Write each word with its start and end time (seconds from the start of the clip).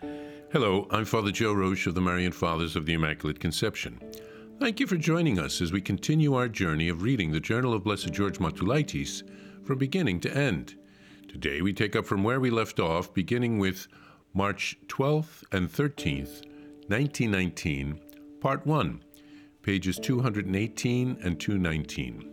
Hello, 0.00 0.86
I'm 0.90 1.04
Father 1.04 1.30
Joe 1.30 1.54
Roesch 1.54 1.86
of 1.86 1.94
the 1.94 2.00
Marian 2.00 2.32
Fathers 2.32 2.74
of 2.74 2.86
the 2.86 2.94
Immaculate 2.94 3.38
Conception. 3.38 4.00
Thank 4.58 4.80
you 4.80 4.86
for 4.86 4.96
joining 4.96 5.38
us 5.38 5.60
as 5.60 5.72
we 5.72 5.80
continue 5.80 6.34
our 6.34 6.48
journey 6.48 6.88
of 6.88 7.02
reading 7.02 7.30
the 7.30 7.40
Journal 7.40 7.74
of 7.74 7.84
Blessed 7.84 8.12
George 8.12 8.38
Matulaitis 8.38 9.22
from 9.64 9.78
beginning 9.78 10.18
to 10.20 10.36
end. 10.36 10.76
Today 11.28 11.60
we 11.60 11.72
take 11.72 11.94
up 11.94 12.06
from 12.06 12.24
where 12.24 12.40
we 12.40 12.50
left 12.50 12.80
off, 12.80 13.12
beginning 13.12 13.58
with 13.58 13.88
March 14.32 14.76
12th 14.88 15.44
and 15.52 15.70
13th, 15.70 16.46
1919, 16.88 18.00
Part 18.40 18.66
1, 18.66 19.02
pages 19.62 19.98
218 19.98 21.18
and 21.22 21.38
219. 21.38 22.24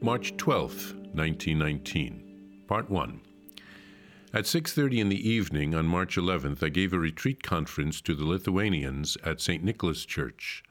March 0.00 0.36
12th, 0.36 0.94
1919, 1.14 2.64
Part 2.66 2.90
1. 2.90 3.20
At 4.34 4.46
6:30 4.46 4.98
in 4.98 5.08
the 5.10 5.28
evening 5.28 5.74
on 5.74 5.86
March 5.86 6.16
11th, 6.16 6.62
I 6.62 6.70
gave 6.70 6.94
a 6.94 6.98
retreat 6.98 7.42
conference 7.42 8.00
to 8.00 8.14
the 8.14 8.24
Lithuanians 8.24 9.18
at 9.22 9.42
St. 9.42 9.62
Nicholas 9.62 10.06
Church. 10.06 10.62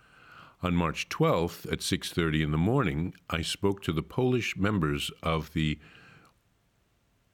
On 0.64 0.76
March 0.76 1.10
12th 1.10 1.72
at 1.72 1.84
6:30 1.84 2.42
in 2.42 2.50
the 2.50 2.58
morning, 2.58 3.14
I 3.30 3.44
spoke 3.44 3.84
to 3.84 3.94
the 3.94 4.02
Polish 4.02 4.58
members 4.58 5.12
of 5.22 5.54
the 5.54 5.78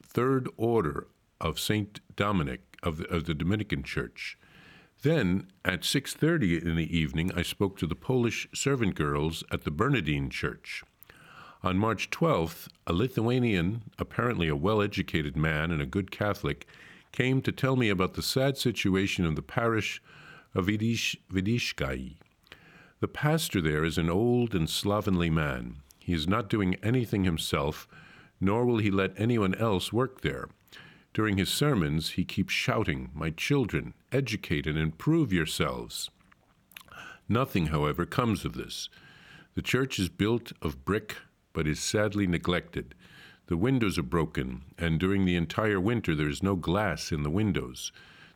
Third 0.04 0.50
Order 0.58 1.08
of 1.40 1.62
St. 1.62 2.02
Dominic 2.18 2.76
of 2.84 2.98
the, 2.98 3.08
of 3.08 3.24
the 3.24 3.34
Dominican 3.34 3.84
Church. 3.84 4.38
Then 5.04 5.48
at 5.64 5.86
6:30 5.86 6.62
in 6.62 6.76
the 6.76 6.98
evening, 6.98 7.32
I 7.32 7.42
spoke 7.42 7.78
to 7.78 7.88
the 7.88 7.96
Polish 7.96 8.50
servant 8.54 8.96
girls 8.96 9.46
at 9.50 9.62
the 9.62 9.72
Bernardine 9.72 10.30
Church. 10.30 10.84
On 11.68 11.78
March 11.78 12.10
12th, 12.12 12.70
a 12.88 12.94
Lithuanian, 12.94 13.82
apparently 14.00 14.48
a 14.48 14.56
well 14.56 14.82
educated 14.82 15.36
man 15.36 15.70
and 15.70 15.82
a 15.82 15.86
good 15.86 16.12
Catholic, 16.12 16.66
came 17.12 17.42
to 17.42 17.52
tell 17.52 17.76
me 17.76 17.90
about 17.90 18.14
the 18.14 18.22
sad 18.22 18.58
situation 18.58 19.26
of 19.26 19.36
the 19.36 19.42
parish 19.42 20.02
of 20.56 20.68
Vidish, 20.68 21.18
Vidishkai. 21.30 22.16
The 23.02 23.08
pastor 23.10 23.60
there 23.60 23.84
is 23.84 23.98
an 23.98 24.10
old 24.10 24.56
and 24.56 24.70
slovenly 24.70 25.30
man. 25.30 25.80
He 26.00 26.14
is 26.14 26.26
not 26.26 26.48
doing 26.48 26.76
anything 26.76 27.26
himself, 27.26 27.86
nor 28.40 28.66
will 28.66 28.78
he 28.78 28.90
let 28.90 29.20
anyone 29.20 29.54
else 29.56 29.92
work 29.92 30.22
there. 30.22 30.48
During 31.14 31.36
his 31.36 31.50
sermons, 31.50 32.12
he 32.12 32.24
keeps 32.24 32.54
shouting, 32.54 33.10
My 33.14 33.32
children, 33.32 33.94
educate 34.14 34.68
and 34.68 34.78
improve 34.78 35.34
yourselves. 35.34 36.10
Nothing, 37.28 37.68
however, 37.68 38.06
comes 38.06 38.46
of 38.46 38.54
this. 38.54 38.88
The 39.56 39.62
church 39.62 40.00
is 40.00 40.08
built 40.08 40.54
of 40.62 40.86
brick 40.86 41.18
but 41.58 41.66
is 41.66 41.80
sadly 41.80 42.28
neglected. 42.28 42.94
The 43.48 43.58
windows 43.58 43.98
are 43.98 44.04
broken, 44.04 44.62
and 44.78 45.00
during 45.00 45.26
the 45.26 45.36
entire 45.36 45.82
winter 45.82 46.14
there 46.14 46.30
is 46.30 46.44
no 46.44 46.56
glass 46.56 47.12
in 47.12 47.24
the 47.24 47.32
windows. 47.32 47.92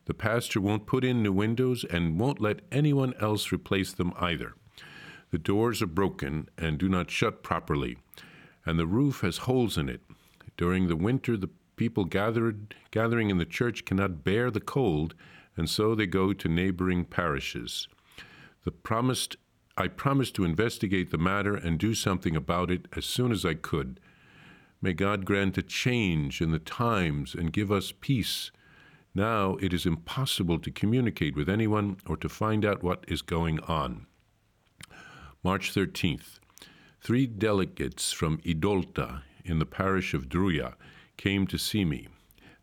The 0.06 0.16
pastor 0.16 0.60
won't 0.60 0.88
put 0.88 1.04
in 1.04 1.22
new 1.22 1.32
windows 1.32 1.84
and 1.84 2.20
won't 2.20 2.42
let 2.42 2.62
anyone 2.72 3.14
else 3.20 3.52
replace 3.52 3.94
them 3.94 4.12
either. 4.20 4.56
The 5.30 5.38
doors 5.38 5.84
are 5.84 5.86
broken 5.86 6.50
and 6.58 6.80
do 6.80 6.90
not 6.90 7.12
shut 7.12 7.44
properly, 7.44 8.00
and 8.66 8.80
the 8.80 8.88
roof 8.88 9.22
has 9.22 9.46
holes 9.46 9.78
in 9.78 9.88
it. 9.88 10.02
During 10.58 10.88
the 10.88 10.96
winter, 10.96 11.38
the 11.38 11.52
people 11.76 12.06
gathered, 12.06 12.74
gathering 12.90 13.30
in 13.30 13.38
the 13.38 13.46
church 13.46 13.86
cannot 13.86 14.24
bear 14.24 14.50
the 14.50 14.60
cold, 14.60 15.14
and 15.56 15.70
so 15.70 15.94
they 15.94 16.08
go 16.08 16.34
to 16.34 16.50
neighboring 16.50 17.06
parishes. 17.06 17.88
The 18.64 18.72
promised 18.72 19.36
I 19.78 19.88
promised 19.88 20.36
to 20.36 20.44
investigate 20.44 21.12
the 21.12 21.18
matter 21.18 21.56
and 21.56 21.80
do 21.80 21.94
something 21.94 22.36
about 22.36 22.70
it 22.72 22.88
as 22.96 23.06
soon 23.06 23.32
as 23.32 23.46
I 23.46 23.54
could. 23.54 24.00
May 24.82 24.94
God 24.94 25.26
grant 25.26 25.58
a 25.58 25.62
change 25.62 26.42
in 26.42 26.52
the 26.52 26.60
times 26.60 27.36
and 27.36 27.54
give 27.54 27.72
us 27.72 27.94
peace. 28.00 28.52
Now 29.14 29.58
it 29.58 29.74
is 29.74 29.86
impossible 29.86 30.60
to 30.60 30.72
communicate 30.72 31.36
with 31.36 31.50
anyone 31.50 31.98
or 32.08 32.18
to 32.18 32.30
find 32.30 32.66
out 32.66 32.84
what 32.84 33.06
is 33.08 33.22
going 33.22 33.60
on. 33.62 34.08
March 35.44 35.74
13th. 35.74 36.40
Three 37.00 37.26
delegates 37.26 38.12
from 38.12 38.38
Idolta 38.40 39.24
in 39.44 39.60
the 39.60 39.66
parish 39.66 40.14
of 40.14 40.30
Druya 40.30 40.76
came 41.18 41.48
to 41.48 41.58
see 41.58 41.84
me. 41.84 42.08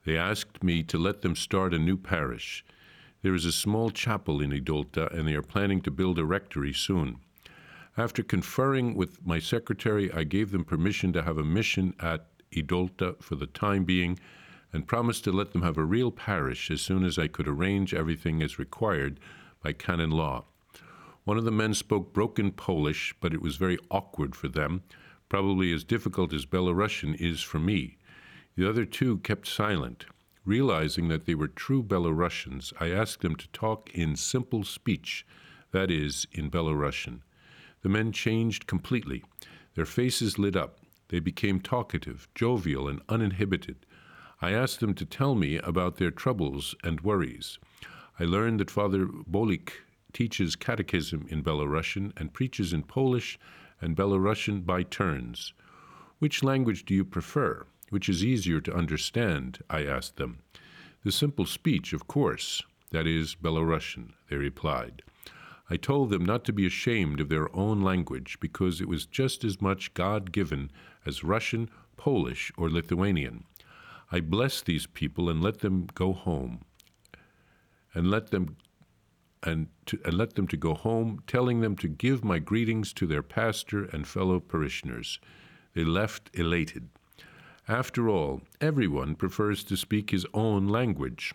They 0.05 0.17
asked 0.17 0.63
me 0.63 0.83
to 0.85 0.99
let 0.99 1.23
them 1.23 1.37
start 1.37 1.75
a 1.75 1.79
new 1.79 1.97
parish. 1.97 2.65
There 3.23 3.35
is 3.35 3.45
a 3.45 3.53
small 3.53 3.91
chapel 3.91 4.41
in 4.41 4.53
Idolta, 4.53 5.13
and 5.13 5.27
they 5.27 5.35
are 5.35 5.43
planning 5.43 5.81
to 5.83 5.91
build 5.91 6.19
a 6.19 6.25
rectory 6.25 6.73
soon. 6.73 7.19
After 7.97 8.23
conferring 8.23 8.95
with 8.95 9.27
my 9.27 9.41
secretary, 9.41 10.13
I 10.13 10.23
gave 10.23 10.53
them 10.53 10.65
permission 10.65 11.13
to 11.15 11.23
have 11.25 11.37
a 11.37 11.43
mission 11.43 11.95
at 11.99 12.29
Idolta 12.53 13.21
for 13.21 13.35
the 13.35 13.49
time 13.49 13.85
being 13.85 14.21
and 14.73 14.87
promised 14.87 15.25
to 15.25 15.33
let 15.33 15.53
them 15.53 15.63
have 15.63 15.77
a 15.77 15.85
real 15.85 16.13
parish 16.13 16.71
as 16.71 16.81
soon 16.81 17.05
as 17.05 17.19
I 17.19 17.27
could 17.27 17.49
arrange 17.49 17.93
everything 17.93 18.41
as 18.41 18.59
required 18.59 19.19
by 19.63 19.73
canon 19.73 20.11
law. 20.11 20.45
One 21.25 21.39
of 21.39 21.45
the 21.45 21.51
men 21.51 21.75
spoke 21.75 22.13
broken 22.13 22.53
Polish, 22.53 23.15
but 23.21 23.35
it 23.35 23.43
was 23.43 23.57
very 23.57 23.79
awkward 23.91 24.37
for 24.37 24.47
them, 24.47 24.83
probably 25.29 25.73
as 25.73 25.83
difficult 25.83 26.33
as 26.33 26.47
Belarusian 26.47 27.15
is 27.17 27.43
for 27.43 27.59
me. 27.59 27.99
The 28.57 28.69
other 28.69 28.85
two 28.85 29.19
kept 29.19 29.49
silent. 29.49 30.07
Realizing 30.49 31.09
that 31.09 31.27
they 31.27 31.35
were 31.35 31.47
true 31.47 31.83
Belarusians, 31.83 32.73
I 32.81 32.89
asked 32.89 33.21
them 33.21 33.37
to 33.37 33.47
talk 33.49 33.91
in 33.93 34.17
simple 34.17 34.65
speech, 34.65 35.27
that 35.73 35.91
is, 35.91 36.27
in 36.33 36.51
Belarusian. 36.51 37.21
The 37.83 37.91
men 37.91 38.13
changed 38.13 38.67
completely. 38.67 39.23
Their 39.75 39.85
faces 39.85 40.39
lit 40.39 40.57
up. 40.57 40.79
They 41.09 41.21
became 41.21 41.61
talkative, 41.61 42.29
jovial, 42.35 42.89
and 42.89 43.03
uninhibited. 43.11 43.85
I 44.41 44.53
asked 44.53 44.81
them 44.81 44.95
to 44.95 45.05
tell 45.05 45.35
me 45.35 45.59
about 45.59 45.97
their 45.97 46.11
troubles 46.11 46.75
and 46.83 47.03
worries. 47.03 47.59
I 48.19 48.25
learned 48.25 48.59
that 48.61 48.71
Father 48.71 49.05
Bolik 49.05 49.73
teaches 50.15 50.57
catechism 50.57 51.27
in 51.29 51.43
Belarusian 51.43 52.19
and 52.19 52.33
preaches 52.33 52.73
in 52.73 52.85
Polish 52.85 53.39
and 53.83 53.95
Belarusian 53.95 54.65
by 54.65 54.83
turns. 54.83 55.53
Which 56.21 56.43
language 56.43 56.87
do 56.87 56.95
you 56.95 57.05
prefer? 57.05 57.67
Which 57.91 58.09
is 58.09 58.25
easier 58.25 58.61
to 58.61 58.75
understand? 58.75 59.59
I 59.71 59.85
asked 59.85 60.17
them. 60.17 60.41
The 61.05 61.13
simple 61.13 61.47
speech, 61.47 61.93
of 61.93 62.07
course. 62.07 62.63
That 62.91 63.07
is 63.07 63.35
Belarusian, 63.35 64.13
they 64.29 64.37
replied. 64.37 65.03
I 65.71 65.77
told 65.77 66.11
them 66.11 66.25
not 66.25 66.45
to 66.45 66.53
be 66.53 66.67
ashamed 66.67 67.21
of 67.21 67.29
their 67.29 67.55
own 67.55 67.83
language 67.83 68.39
because 68.41 68.81
it 68.81 68.89
was 68.89 69.05
just 69.05 69.45
as 69.45 69.61
much 69.61 69.93
God 69.93 70.33
given 70.33 70.71
as 71.05 71.23
Russian, 71.23 71.69
Polish, 71.97 72.51
or 72.57 72.71
Lithuanian. 72.71 73.45
I 74.11 74.21
blessed 74.21 74.65
these 74.65 74.87
people 74.87 75.29
and 75.29 75.43
let 75.43 75.59
them 75.59 75.87
go 75.95 76.15
home. 76.15 76.65
And 77.95 78.11
let 78.11 78.31
them 78.31 78.57
and, 79.43 79.69
to, 79.87 79.99
and 80.05 80.15
let 80.15 80.35
them 80.35 80.49
to 80.49 80.57
go 80.57 80.75
home, 80.75 81.23
telling 81.27 81.61
them 81.61 81.77
to 81.77 81.89
give 81.89 82.25
my 82.25 82.39
greetings 82.39 82.93
to 82.95 83.07
their 83.07 83.23
pastor 83.23 83.85
and 83.85 84.07
fellow 84.07 84.41
parishioners. 84.41 85.21
They 85.75 85.85
left 85.85 86.31
elated. 86.35 86.89
After 87.69 88.09
all, 88.09 88.41
everyone 88.63 89.15
prefers 89.15 89.63
to 89.65 89.77
speak 89.77 90.09
his 90.11 90.25
own 90.33 90.69
language. 90.69 91.35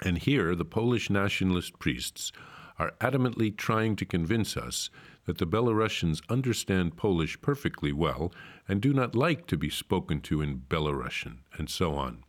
And 0.00 0.16
here 0.16 0.54
the 0.54 0.64
Polish 0.64 1.10
nationalist 1.10 1.78
priests 1.78 2.32
are 2.78 2.94
adamantly 2.98 3.54
trying 3.54 3.94
to 3.96 4.06
convince 4.06 4.56
us 4.56 4.88
that 5.26 5.36
the 5.36 5.46
Belarusians 5.46 6.22
understand 6.30 6.96
Polish 6.96 7.38
perfectly 7.42 7.92
well 7.92 8.32
and 8.66 8.80
do 8.80 8.94
not 8.94 9.14
like 9.14 9.46
to 9.48 9.58
be 9.58 9.68
spoken 9.68 10.22
to 10.22 10.40
in 10.40 10.62
Belarusian, 10.66 11.40
and 11.58 11.68
so 11.68 11.94
on. 11.94 12.24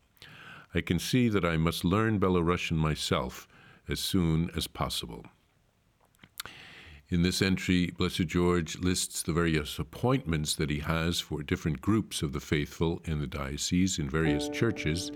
I 0.76 0.82
can 0.82 1.00
see 1.00 1.30
that 1.30 1.46
I 1.46 1.56
must 1.56 1.86
learn 1.86 2.20
Belarusian 2.20 2.76
myself 2.76 3.48
as 3.88 4.02
soon 4.02 4.52
as 4.58 4.68
possible. 4.68 5.26
In 7.12 7.24
this 7.24 7.42
entry, 7.42 7.92
Blessed 7.98 8.28
George 8.28 8.78
lists 8.78 9.22
the 9.22 9.34
various 9.34 9.78
appointments 9.80 10.56
that 10.56 10.70
he 10.70 10.80
has 10.80 11.20
for 11.20 11.44
different 11.44 11.82
groups 11.82 12.22
of 12.22 12.32
the 12.32 12.40
faithful 12.40 13.02
in 13.04 13.20
the 13.20 13.28
diocese 13.28 14.00
in 14.00 14.10
various 14.10 14.48
churches. 14.48 15.12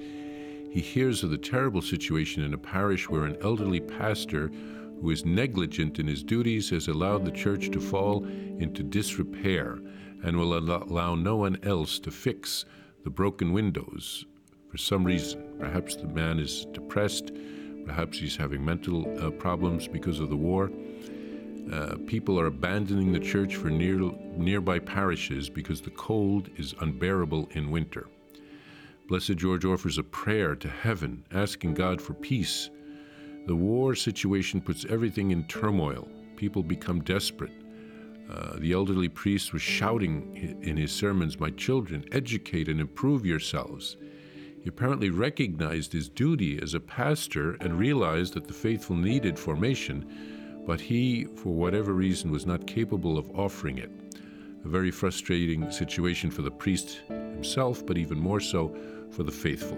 He 0.70 0.82
hears 0.82 1.24
of 1.24 1.30
the 1.30 1.38
terrible 1.38 1.82
situation 1.82 2.44
in 2.44 2.54
a 2.54 2.58
parish 2.58 3.10
where 3.10 3.24
an 3.24 3.38
elderly 3.42 3.80
pastor 3.80 4.52
who 5.00 5.10
is 5.10 5.24
negligent 5.24 5.98
in 5.98 6.06
his 6.06 6.22
duties, 6.22 6.70
has 6.72 6.90
allowed 6.90 7.24
the 7.24 7.32
church 7.32 7.72
to 7.72 7.80
fall 7.80 8.26
into 8.26 8.84
disrepair 8.84 9.80
and 10.22 10.36
will 10.38 10.58
allow 10.58 11.16
no 11.16 11.38
one 11.38 11.58
else 11.64 11.98
to 12.00 12.12
fix 12.12 12.66
the 13.06 13.10
broken 13.10 13.54
windows 13.54 14.26
for 14.70 14.78
some 14.78 15.06
reason. 15.06 15.42
Perhaps 15.62 15.96
the 15.96 16.08
man 16.08 16.40
is 16.40 16.66
depressed, 16.74 17.32
perhaps 17.86 18.18
he's 18.18 18.36
having 18.36 18.66
mental 18.66 19.08
uh, 19.26 19.32
problems 19.32 19.88
because 19.88 20.20
of 20.20 20.30
the 20.30 20.36
war. 20.36 20.70
Uh, 21.72 21.96
people 22.06 22.40
are 22.40 22.46
abandoning 22.46 23.12
the 23.12 23.20
church 23.20 23.56
for 23.56 23.70
near, 23.70 23.98
nearby 24.38 24.80
parishes 24.80 25.50
because 25.50 25.82
the 25.82 25.90
cold 25.92 26.50
is 26.58 26.76
unbearable 26.82 27.50
in 27.52 27.72
winter. 27.72 28.08
Blessed 29.08 29.36
George 29.36 29.66
offers 29.66 29.98
a 29.98 30.04
prayer 30.04 30.56
to 30.56 30.68
heaven, 30.68 31.24
asking 31.32 31.74
God 31.74 32.02
for 32.02 32.14
peace 32.14 32.70
the 33.46 33.56
war 33.56 33.94
situation 33.94 34.60
puts 34.60 34.86
everything 34.86 35.30
in 35.30 35.44
turmoil. 35.44 36.08
People 36.36 36.64
become 36.64 37.02
desperate. 37.02 37.54
Uh, 38.28 38.58
the 38.58 38.74
elderly 38.74 39.08
priest 39.08 39.54
was 39.54 39.62
shouting 39.62 40.60
in 40.64 40.76
his 40.76 40.92
sermons, 40.92 41.40
My 41.40 41.52
children, 41.52 42.06
educate 42.12 42.68
and 42.68 42.80
improve 42.80 43.24
yourselves. 43.24 43.98
He 44.64 44.70
apparently 44.70 45.12
recognized 45.12 45.94
his 45.94 46.10
duty 46.10 46.60
as 46.60 46.74
a 46.74 46.80
pastor 46.80 47.54
and 47.62 47.78
realized 47.78 48.34
that 48.34 48.48
the 48.48 48.54
faithful 48.54 48.96
needed 48.96 49.38
formation, 49.38 50.35
but 50.66 50.82
he, 50.82 51.26
for 51.26 51.54
whatever 51.54 51.94
reason, 51.94 52.32
was 52.32 52.46
not 52.46 52.68
capable 52.68 53.18
of 53.18 53.30
offering 53.38 53.78
it. 53.78 53.92
A 54.64 54.68
very 54.68 54.92
frustrating 54.92 55.70
situation 55.72 56.32
for 56.32 56.42
the 56.42 56.52
priest 56.52 57.02
himself, 57.08 57.86
but 57.86 57.98
even 57.98 58.20
more 58.20 58.40
so 58.40 58.76
for 59.12 59.24
the 59.24 59.32
faithful. 59.32 59.78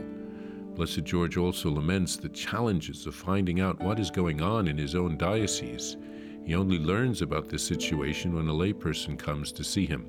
Blessed 0.76 1.04
George 1.04 1.38
also 1.38 1.70
laments 1.70 2.16
the 2.16 2.30
challenges 2.30 3.06
of 3.06 3.16
finding 3.16 3.60
out 3.60 3.80
what 3.82 4.00
is 4.00 4.12
going 4.12 4.42
on 4.42 4.68
in 4.68 4.78
his 4.78 4.96
own 4.96 5.18
diocese. 5.18 5.98
He 6.46 6.56
only 6.56 6.78
learns 6.78 7.22
about 7.22 7.50
this 7.50 7.64
situation 7.64 8.34
when 8.34 8.48
a 8.48 8.54
layperson 8.54 9.18
comes 9.20 9.52
to 9.54 9.64
see 9.64 9.86
him. 9.86 10.08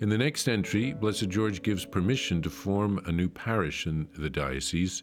In 0.00 0.08
the 0.08 0.18
next 0.18 0.46
entry, 0.46 0.92
Blessed 0.92 1.28
George 1.28 1.62
gives 1.62 1.84
permission 1.84 2.40
to 2.42 2.50
form 2.50 3.00
a 3.06 3.12
new 3.12 3.28
parish 3.28 3.86
in 3.86 4.08
the 4.16 4.30
diocese. 4.30 5.02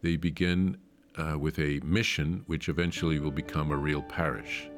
They 0.00 0.16
begin 0.16 0.78
uh, 1.16 1.38
with 1.38 1.58
a 1.58 1.80
mission, 1.84 2.42
which 2.46 2.68
eventually 2.68 3.18
will 3.18 3.30
become 3.30 3.70
a 3.70 3.76
real 3.76 4.02
parish. 4.02 4.68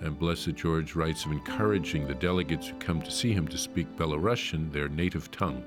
And 0.00 0.18
Blessed 0.18 0.54
George 0.54 0.96
writes 0.96 1.24
of 1.24 1.32
encouraging 1.32 2.06
the 2.06 2.14
delegates 2.14 2.68
who 2.68 2.74
come 2.76 3.00
to 3.02 3.10
see 3.10 3.32
him 3.32 3.46
to 3.48 3.58
speak 3.58 3.96
Belarusian, 3.96 4.72
their 4.72 4.88
native 4.88 5.30
tongue. 5.30 5.64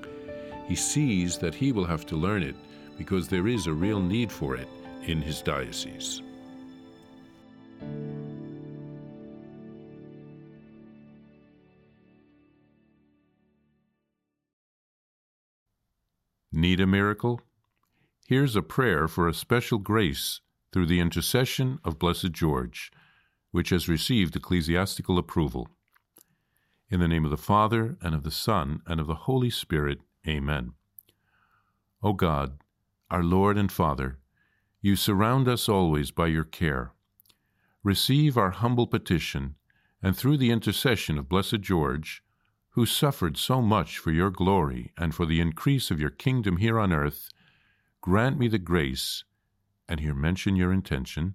He 0.68 0.74
sees 0.74 1.38
that 1.38 1.54
he 1.54 1.72
will 1.72 1.86
have 1.86 2.04
to 2.06 2.16
learn 2.16 2.42
it 2.42 2.56
because 2.98 3.28
there 3.28 3.48
is 3.48 3.66
a 3.66 3.72
real 3.72 4.00
need 4.00 4.30
for 4.30 4.56
it 4.56 4.68
in 5.04 5.22
his 5.22 5.40
diocese. 5.40 6.22
Need 16.52 16.80
a 16.80 16.86
miracle? 16.86 17.40
Here's 18.28 18.56
a 18.56 18.62
prayer 18.62 19.06
for 19.06 19.28
a 19.28 19.32
special 19.32 19.78
grace 19.78 20.40
through 20.72 20.86
the 20.86 20.98
intercession 20.98 21.78
of 21.84 22.00
Blessed 22.00 22.32
George, 22.32 22.90
which 23.52 23.70
has 23.70 23.88
received 23.88 24.34
ecclesiastical 24.34 25.16
approval. 25.16 25.68
In 26.90 26.98
the 26.98 27.06
name 27.06 27.24
of 27.24 27.30
the 27.30 27.36
Father, 27.36 27.96
and 28.02 28.16
of 28.16 28.24
the 28.24 28.32
Son, 28.32 28.82
and 28.84 28.98
of 28.98 29.06
the 29.06 29.14
Holy 29.14 29.48
Spirit, 29.48 30.00
Amen. 30.26 30.72
O 32.02 32.14
God, 32.14 32.58
our 33.12 33.22
Lord 33.22 33.56
and 33.56 33.70
Father, 33.70 34.18
you 34.80 34.96
surround 34.96 35.46
us 35.46 35.68
always 35.68 36.10
by 36.10 36.26
your 36.26 36.42
care. 36.42 36.90
Receive 37.84 38.36
our 38.36 38.50
humble 38.50 38.88
petition, 38.88 39.54
and 40.02 40.16
through 40.16 40.38
the 40.38 40.50
intercession 40.50 41.16
of 41.16 41.28
Blessed 41.28 41.60
George, 41.60 42.24
who 42.70 42.86
suffered 42.86 43.36
so 43.36 43.62
much 43.62 43.98
for 43.98 44.10
your 44.10 44.30
glory 44.30 44.92
and 44.98 45.14
for 45.14 45.26
the 45.26 45.40
increase 45.40 45.92
of 45.92 46.00
your 46.00 46.10
kingdom 46.10 46.56
here 46.56 46.80
on 46.80 46.92
earth, 46.92 47.30
grant 48.06 48.38
me 48.38 48.46
the 48.46 48.56
grace, 48.56 49.24
and 49.88 49.98
here 49.98 50.14
mention 50.14 50.54
your 50.54 50.72
intention, 50.72 51.34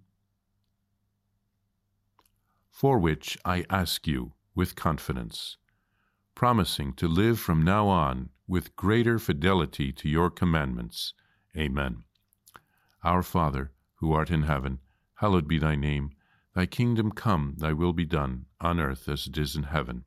for 2.69 2.97
which 2.97 3.37
I 3.43 3.65
ask 3.69 4.07
you 4.07 4.31
with 4.55 4.77
confidence, 4.77 5.57
promising 6.33 6.93
to 6.93 7.09
live 7.09 7.41
from 7.41 7.61
now 7.61 7.89
on 7.89 8.29
with 8.47 8.73
greater 8.77 9.19
fidelity 9.19 9.91
to 9.91 10.07
your 10.07 10.29
commandments. 10.29 11.13
Amen. 11.57 12.03
Our 13.03 13.21
Father, 13.21 13.71
who 13.95 14.13
art 14.13 14.31
in 14.31 14.43
heaven, 14.43 14.79
hallowed 15.15 15.49
be 15.49 15.57
thy 15.59 15.75
name. 15.75 16.11
Thy 16.55 16.67
kingdom 16.67 17.11
come, 17.11 17.55
thy 17.57 17.73
will 17.73 17.91
be 17.91 18.05
done, 18.05 18.45
on 18.61 18.79
earth 18.79 19.09
as 19.09 19.27
it 19.27 19.37
is 19.37 19.57
in 19.57 19.63
heaven. 19.63 20.05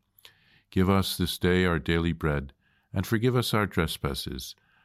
Give 0.71 0.89
us 0.89 1.19
this 1.19 1.37
day 1.37 1.67
our 1.67 1.79
daily 1.79 2.13
bread, 2.15 2.55
and 2.91 3.07
forgive 3.07 3.37
us 3.37 3.53
our 3.53 3.67
trespasses, 3.67 4.55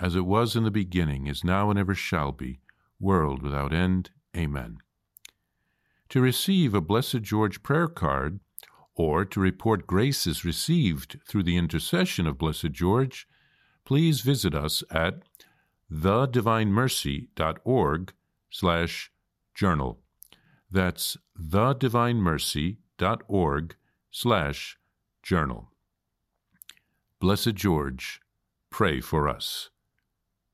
as 0.00 0.16
it 0.16 0.26
was 0.26 0.56
in 0.56 0.64
the 0.64 0.70
beginning, 0.70 1.26
is 1.26 1.44
now, 1.44 1.70
and 1.70 1.78
ever 1.78 1.94
shall 1.94 2.32
be, 2.32 2.60
world 3.00 3.42
without 3.42 3.72
end. 3.72 4.10
Amen. 4.36 4.78
To 6.10 6.20
receive 6.20 6.74
a 6.74 6.80
Blessed 6.80 7.22
George 7.22 7.62
prayer 7.62 7.88
card, 7.88 8.40
or 8.94 9.24
to 9.24 9.40
report 9.40 9.86
graces 9.86 10.44
received 10.44 11.18
through 11.26 11.42
the 11.42 11.56
intercession 11.56 12.26
of 12.26 12.36
Blessed 12.38 12.72
George, 12.72 13.26
please 13.84 14.20
visit 14.20 14.54
us 14.54 14.84
at 14.90 15.22
thedivinemercy.org 15.92 18.12
slash 18.50 19.10
journal. 19.54 19.98
That's 20.70 21.16
thedivinemercy.org 21.38 23.76
slash 24.10 24.78
Journal. 25.26 25.72
Blessed 27.18 27.56
George, 27.56 28.20
pray 28.70 29.00
for 29.00 29.28
us. 29.28 29.70